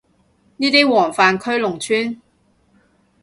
[0.57, 2.19] 呢啲黃泛區農村